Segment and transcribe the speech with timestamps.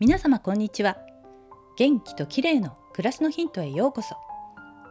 [0.00, 0.96] 皆様こんにちは。
[1.76, 4.14] 元気と綺麗の暮らしのヒントへようこそ。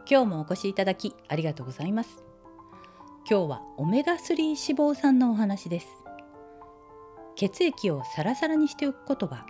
[0.06, 2.22] 今日もお越しいただきありがとうございます。
[3.26, 5.86] 今日はオメガ3脂肪酸のお話です。
[7.36, 9.46] 血液をサラサラにしておくことは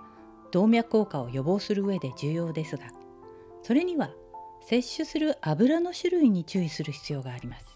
[0.52, 2.84] 動脈硬化を予防する上で重要ですが
[3.64, 4.12] それには
[4.60, 7.66] 摂取する油の種類に注意する必要があります。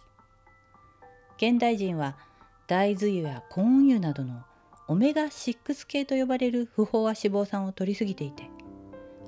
[1.37, 2.17] 現代人は
[2.69, 4.45] 大豆油やコーン油などの
[4.93, 8.51] オメガ6系と呼ばれる不飽和脂肪酸を摂りすぎていて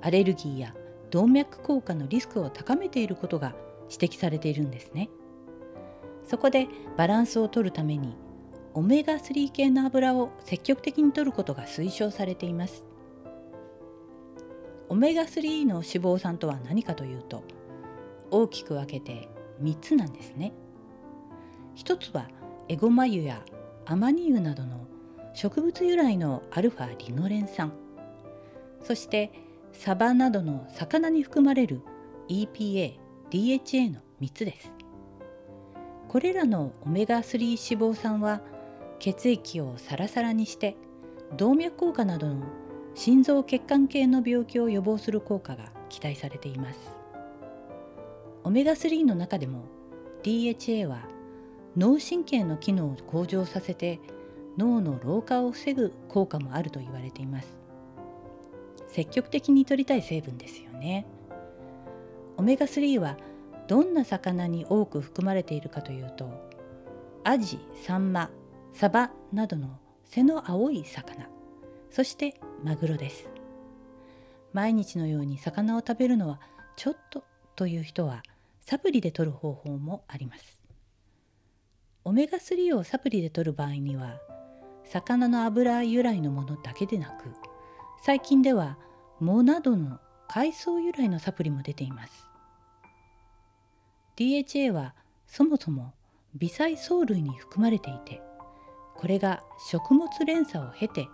[0.02, 0.74] アレルギーや
[1.10, 3.54] 動脈硬化のリスクを高めていることが
[3.90, 5.08] 指摘されているんですね。
[6.28, 6.68] そこで
[6.98, 8.14] バランスをとるために
[8.74, 12.84] オメガ3系の油を積極的に摂ることが推奨されています。
[14.90, 17.42] オメガ3の脂肪酸とは何かというと
[18.30, 19.30] 大きく分けて
[19.62, 20.52] 3つなんですね。
[21.74, 22.28] 一つは
[22.68, 23.42] エゴマ油や
[23.86, 24.83] アマニ油などの
[25.34, 27.72] 植物由来のアルファリノレン酸。
[28.82, 29.32] そして
[29.72, 31.80] サバなどの魚に含まれる
[32.28, 32.94] EPA、
[33.30, 34.72] DHA の3つです。
[36.08, 38.42] これらのオメガ3脂肪酸は
[39.00, 40.76] 血液をサラサラにして
[41.36, 42.44] 動脈硬化などの
[42.94, 46.96] 心臓血管系の病気を予防する効果が期待されています。
[48.44, 49.64] オメガ3の中でも
[50.22, 51.08] DHA は
[51.76, 53.98] 脳神経の機能を向上させて
[54.56, 57.56] 脳の老化を防ぐ効果もあると言われています。
[58.88, 61.06] 積極的に摂りたい成分ですよね。
[62.36, 63.16] オメガ3は
[63.66, 66.30] どんな魚に多く含まれているかというと
[67.24, 68.30] アジ、サンマ、
[68.72, 71.28] サバなどの背の青い魚
[71.90, 73.28] そしてマグロです。
[74.52, 76.40] 毎日のように魚を食べるのは
[76.76, 77.24] ちょっと
[77.56, 78.22] という人は
[78.60, 80.60] サプリで摂る方法もあります。
[82.04, 84.20] オメガ3をサプリで摂る場合には
[84.84, 87.30] 魚の油由来のものだけでなく
[88.02, 88.76] 最近では
[89.20, 92.26] 藻などの海藻由来のサプリも出ています。
[94.16, 94.94] DHA は
[95.26, 95.92] そもそも
[96.34, 98.20] 微細藻類に含まれていて
[98.96, 101.08] これが食物連鎖を経て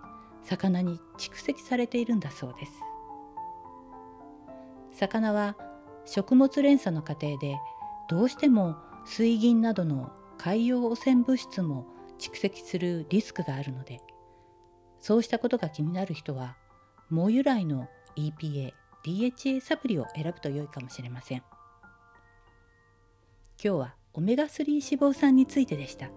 [0.45, 2.73] 魚に蓄積されているんだそうです。
[4.93, 5.57] 魚は
[6.05, 7.59] 食物連鎖の過程で
[8.09, 8.77] どうしても
[9.07, 11.87] 水銀などの海洋汚染物質も
[12.21, 14.01] 蓄積するリスクがあるので
[15.01, 16.57] そうしたことが気になる人は
[17.11, 18.73] 藻由来の EPA、
[19.05, 21.39] DHA サプリを選ぶと良いかもしれません。
[23.63, 26.11] 今日はオメガ3脂肪酸についてでした。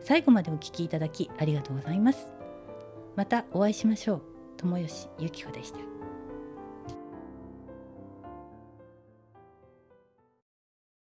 [0.00, 2.32] 最後までお聞きいただきありがとうございます。
[3.16, 4.22] またお会いしましょう。
[4.56, 5.97] 友吉ゆき子でした。